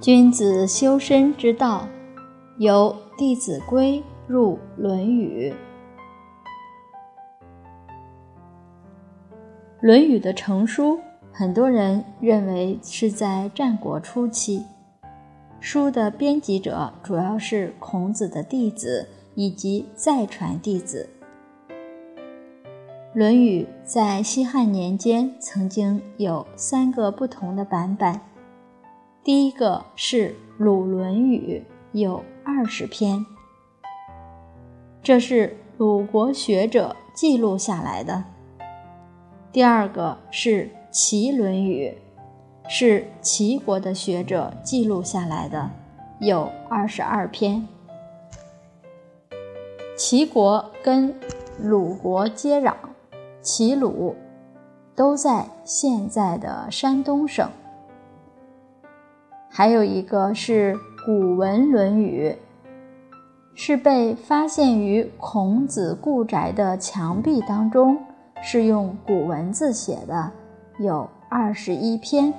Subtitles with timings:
[0.00, 1.86] 君子修身之道，
[2.56, 5.52] 由《弟子规》入《论语》。
[9.82, 10.98] 《论语》的成书，
[11.30, 14.64] 很多人认为是在战国初期。
[15.60, 21.10] 书的编辑者主要是孔子的弟子以及再传弟子。
[23.12, 28.18] 《论语》在西汉年间曾经有三个不同的版本。
[29.22, 31.62] 第一个是《鲁论语》，
[31.98, 33.26] 有二十篇，
[35.02, 38.24] 这是鲁国学者记录下来的。
[39.52, 41.94] 第二个是《齐论语》，
[42.70, 45.70] 是齐国的学者记录下来的，
[46.20, 47.68] 有二十二篇。
[49.98, 51.14] 齐国跟
[51.58, 52.74] 鲁国接壤，
[53.42, 54.16] 齐鲁
[54.96, 57.46] 都在现在的山东省。
[59.52, 62.28] 还有一个是古文《论语》，
[63.52, 67.98] 是被发现于孔子故宅的墙壁当中，
[68.40, 70.30] 是用古文字写的，
[70.78, 72.32] 有二十一篇。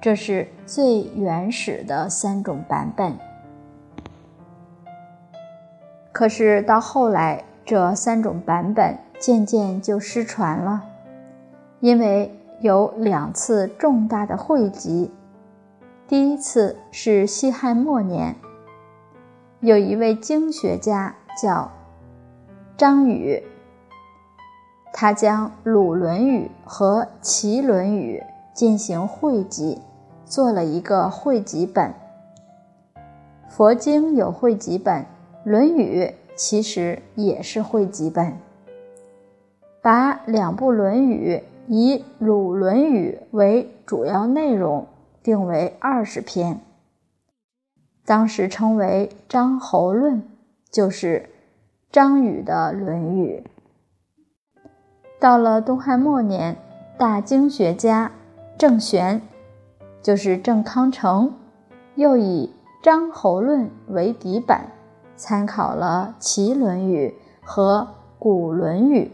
[0.00, 3.14] 这是最原始的三种版本。
[6.12, 10.82] 可是到后来，这三种版本渐渐就失传了，
[11.80, 15.10] 因为有两次重大的汇集。
[16.10, 18.34] 第一次是西汉末年，
[19.60, 21.70] 有一位经学家叫
[22.76, 23.40] 张禹，
[24.92, 28.20] 他将《鲁论语》和《齐论语》
[28.52, 29.78] 进行汇集，
[30.24, 31.94] 做了一个汇集本。
[33.48, 35.02] 佛经有汇集本，
[35.44, 38.36] 《论语》其实也是汇集本，
[39.80, 41.36] 把两部《论语》
[41.68, 44.84] 以《鲁论语》为主要内容。
[45.22, 46.60] 定为二十篇，
[48.06, 50.22] 当时称为《张侯论》，
[50.70, 51.28] 就是
[51.92, 53.44] 张禹的《论语》。
[55.18, 56.56] 到了东汉末年，
[56.96, 58.10] 大经学家
[58.56, 59.20] 郑玄，
[60.02, 61.34] 就是郑康成，
[61.94, 62.50] 又以
[62.84, 64.58] 《张侯论》为底本，
[65.16, 67.14] 参考了《齐论语》
[67.46, 67.88] 和
[68.18, 69.04] 《古论语》，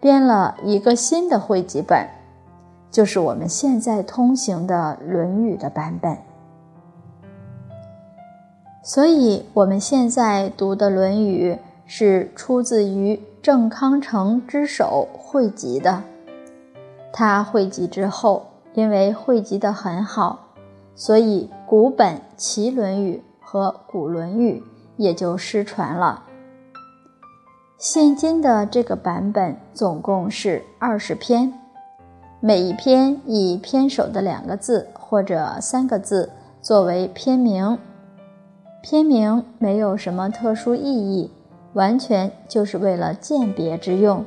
[0.00, 2.17] 编了一个新的汇集本。
[2.90, 6.16] 就是我们现在通行的《论语》的版本，
[8.82, 11.52] 所以我们现在读的《论语》
[11.86, 16.02] 是出自于郑康成之手汇集的。
[17.12, 20.46] 他汇集之后，因为汇集的很好，
[20.94, 24.62] 所以古本《齐论语》和《古论语》
[24.96, 26.24] 也就失传了。
[27.76, 31.52] 现今的这个版本总共是二十篇。
[32.40, 36.30] 每一篇以篇首的两个字或者三个字
[36.62, 37.76] 作为篇名，
[38.80, 41.32] 篇名没有什么特殊意义，
[41.72, 44.24] 完全就是为了鉴别之用，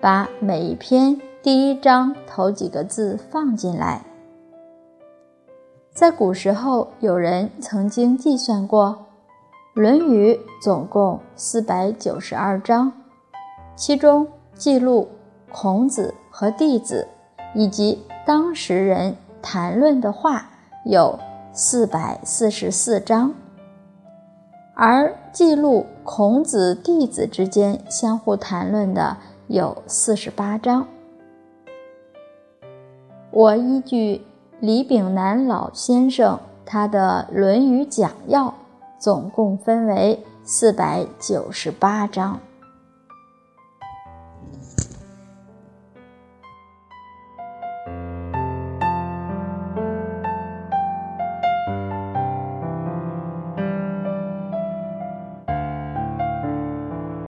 [0.00, 4.04] 把每一篇第一章头几个字放进来。
[5.94, 9.06] 在古时候，有人曾经计算过，
[9.80, 12.92] 《论语》总共四百九十二章，
[13.76, 15.08] 其中记录
[15.52, 17.06] 孔子和弟子。
[17.54, 20.50] 以及当时人谈论的话
[20.84, 21.18] 有
[21.52, 23.34] 四百四十四章，
[24.74, 29.16] 而记录孔子弟子之间相互谈论的
[29.48, 30.86] 有四十八章。
[33.32, 34.22] 我依据
[34.60, 38.46] 李炳南老先生他的《论语讲要》，
[38.98, 42.38] 总共分为四百九十八章。